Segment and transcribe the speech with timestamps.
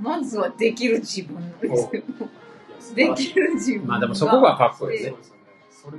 [0.00, 2.02] まずはできる自分なんですよ。
[2.94, 3.88] できる自分が。
[3.88, 5.14] まあでもそこがかっこいいね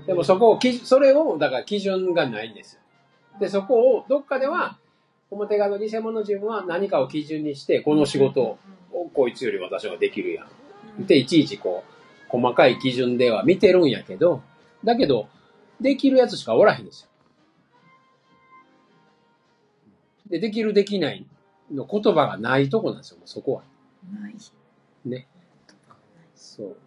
[0.06, 2.82] でもそこをき、それを、だから基準がないんですよ。
[3.40, 4.77] で、そこを、どっかでは、
[5.32, 10.45] 表側の偽物の自分は何かを基準にして、この仕事をこいつより私はできるや
[11.00, 11.05] ん。
[11.05, 14.41] で、いちいちこう、細かい基準では見てるんやけど、
[14.84, 15.27] だけど、
[15.79, 17.09] できるやつしかおらへんですよ。
[20.29, 21.25] で、できるできない
[21.71, 23.63] の言葉がないとこなんですよ、もうそこは。
[24.11, 24.36] ない。
[25.05, 25.27] ね。
[26.35, 26.77] そう。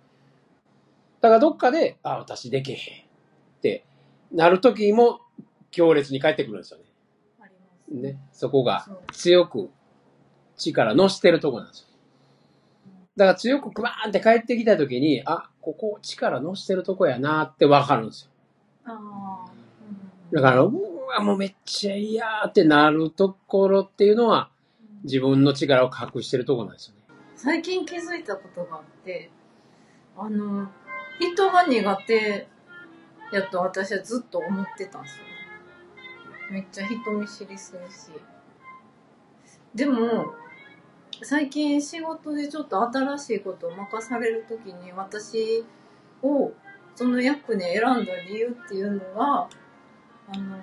[1.21, 2.81] だからどっかで、あ、私できへんっ
[3.63, 3.85] て
[4.33, 5.21] なるときも
[5.71, 6.85] 強烈に返ってくるんですよね。
[7.41, 7.95] あります。
[7.95, 8.19] ね。
[8.33, 9.71] そこが強く
[10.57, 11.87] 力乗してるとこなんですよ。
[13.17, 18.31] だから強くクバーンって帰ってきたときに、あ、ここ力乗してるとこやなってわかるんですよ。
[18.87, 19.53] ああ。
[20.33, 20.73] だから、う
[21.09, 24.51] わ、もうめっちゃ嫌ってなるところっていうのは
[25.05, 27.02] 自分の力を隠してるところなんですよね。
[27.37, 29.31] 最近気づいたことがあって、
[30.17, 30.69] あの、
[31.19, 32.47] 人が苦手
[33.33, 35.25] やと私はずっと思ってたんですよ。
[36.51, 38.11] めっちゃ人見知りするし。
[39.75, 40.35] でも、
[41.23, 45.65] 最近仕事でちょっと新しいことを任されるときに私
[46.23, 46.53] を
[46.95, 49.49] その役に選んだ理由っていうのが、
[50.29, 50.59] あの、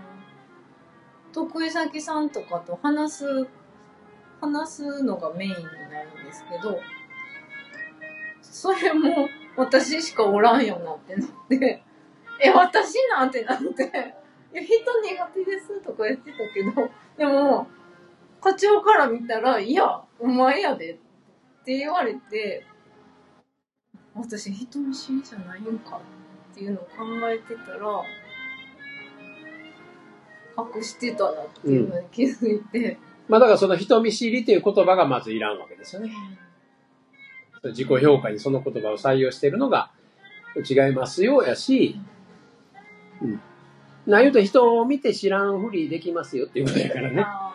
[1.32, 3.48] 得意先さんとかと話す
[4.42, 6.80] 話すのがメインになるんですけど、
[8.42, 11.84] それも私しかおらんよなってなって、
[12.42, 13.66] え、私なんてなって、
[14.54, 17.68] いや、人苦手ですとか言ってたけど、でも、
[18.42, 20.98] 課長から見たら、いや、お前やでっ
[21.66, 22.66] て言われて、
[24.16, 26.00] 私人見知りじゃないんか
[26.52, 26.90] っていうのを考
[27.30, 28.04] えてたら、
[30.58, 32.98] 隠してたなっていうのに気づいて、
[33.30, 36.12] まあだからその人見知りという言葉がまずいらんわけですよね。
[37.64, 39.92] 自己評価にその言葉を採用しているのが
[40.68, 42.00] 違いますよやし、
[43.22, 43.42] うん。
[44.08, 47.24] な言うと人を見て知らんふりできますよっていうことやからね。
[47.26, 47.50] あ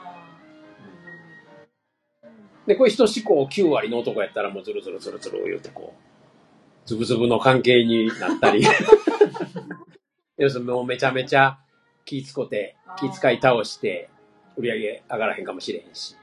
[2.67, 8.65] で、これ人思考9割の男やったらもうズルズルズルズル言うてこう、ズブズブの関係になったり。
[10.37, 11.59] 要するにもうめちゃめちゃ
[12.05, 14.09] 気使って、気使い倒して、
[14.57, 16.17] 売り上げ上がらへんかもしれへんし。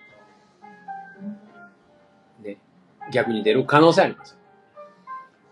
[2.44, 2.58] ね。
[3.12, 4.38] 逆に出る可能性ありますよ。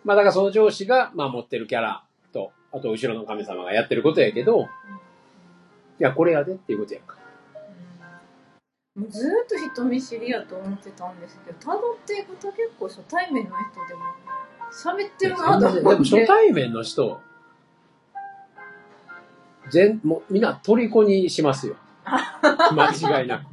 [0.03, 4.65] まあだからその上司が、まあ持ってるキャラと、あと後ろの神様がやってることやけど、い
[5.99, 7.17] や、これやでっていうことやんか。
[8.95, 14.01] もうずーっと人見知りやと思ってたんですけど、辿っていくと結構初対面の人でも
[14.71, 16.09] 喋ってるなとでも思って。
[16.09, 17.21] 初対面の人、
[19.69, 21.75] 全、もうみんな虜にしますよ。
[22.73, 23.45] 間違いなく。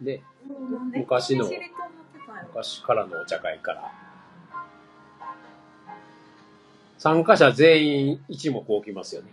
[0.00, 0.22] で、
[0.94, 1.48] 昔の
[2.48, 3.92] 昔からのお茶会から。
[6.98, 9.28] 参加者全員一目置きますよね。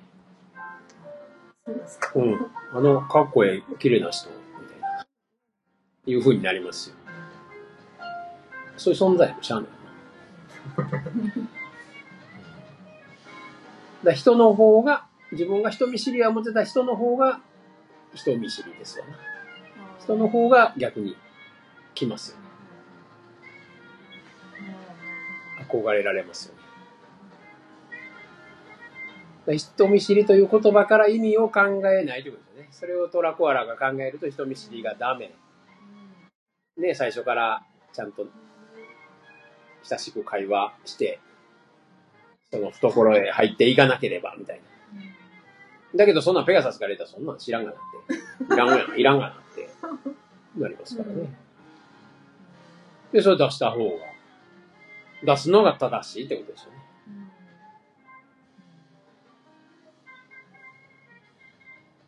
[1.65, 2.47] そうん。
[2.73, 4.35] あの、かっこええ、綺麗な人、み
[4.67, 5.07] たいな。
[6.05, 6.95] いう風になりますよ。
[8.75, 9.73] そういう存在もしゃあないな。
[14.03, 17.39] だ人の方が、自分が人見知りは持ってた人の方が
[18.13, 19.13] 人見知りですよね。
[19.99, 21.15] 人の方が逆に
[21.93, 22.43] 来ますよね。
[25.69, 26.55] 憧れられますよ
[29.47, 29.57] ね。
[29.57, 32.67] 人見知りという言葉から意味を考えないということですね。
[32.71, 35.33] それをトラコアラが考えると人見知りがダメ。
[36.77, 37.63] ね、最初から
[37.93, 38.25] ちゃんと
[39.83, 41.19] 親しく会話して、
[42.51, 44.72] その懐へ入っていかなければ、みたいな。
[45.95, 47.79] だけどそんなんペガサスから言ったらそんなん知らんがなっ
[48.47, 48.53] て。
[48.53, 49.69] いらんがな、いらんがなって。
[50.57, 51.29] なりますからね。
[53.11, 53.91] で、それ出した方が、
[55.23, 56.77] 出すのが正しいってことですよね。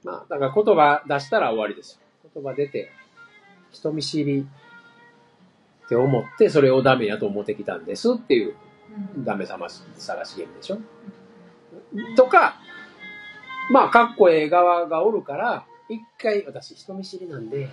[0.04, 2.30] まあ、だから言葉出したら終わりですよ。
[2.34, 2.92] 言葉出て、
[3.72, 4.48] 人見知り
[5.86, 8.56] って思って、それをダメやと思ってきたんですっていう、
[9.18, 10.78] ダメさま探しゲームでしょ。
[12.16, 12.60] とか、
[13.72, 17.70] まあ、かっこええ側がおるから、一回、私人見知りなんで、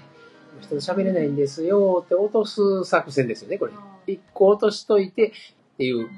[0.60, 3.72] 人と喋れないんですよって落とす作戦ですよね、これ。
[4.06, 5.32] 一個落としといてっ
[5.76, 6.08] ていう、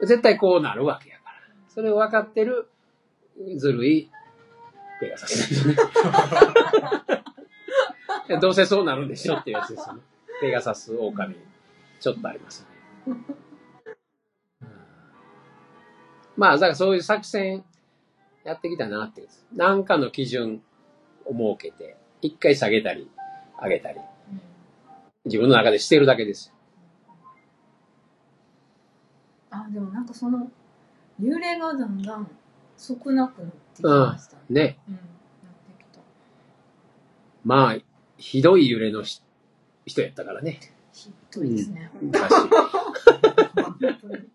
[0.00, 1.36] 絶対こうなるわけやから。
[1.68, 2.68] それを分かってる、
[3.56, 4.10] ずるい、
[5.00, 5.80] ペガサスですよね。
[8.40, 10.02] どうせそうなるんでしょっていうやつですよね。
[10.40, 11.34] ペガサス、狼、
[11.98, 12.60] ちょっとあります
[13.06, 13.24] よね。
[13.30, 13.40] うん
[16.40, 17.64] まあ、だからそういう作戦
[18.44, 19.28] やってきたなっていう。
[19.54, 20.62] なんかの基準
[21.24, 23.10] を設けて、一回下げたり、
[23.62, 24.00] 上げたり。
[25.24, 26.52] 自分の中でしてるだけです。
[29.50, 30.50] あ、でもなんかその、
[31.20, 32.30] 揺れがだんだん
[32.78, 34.42] 少なくなってきましたね。
[34.48, 34.78] ね。
[34.88, 34.94] うん。
[34.94, 36.00] なってきた。
[37.44, 37.76] まあ、
[38.16, 39.22] ひどい揺れのし
[39.84, 40.60] 人やったからね。
[40.92, 41.90] ひどいですね。
[42.00, 42.32] 昔。
[43.54, 44.29] 本当に